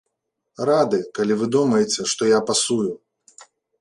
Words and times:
Рады, 0.69 0.99
калі 1.19 1.37
вы 1.41 1.45
думаеце, 1.57 2.01
што 2.15 2.31
я 2.31 2.39
пасую! 2.49 2.91